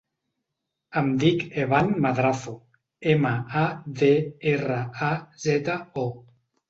[1.01, 2.55] Em dic Evan Madrazo:
[3.13, 3.69] ema, a,
[4.01, 4.13] de,
[4.55, 5.77] erra, a, zeta,
[6.07, 6.09] o.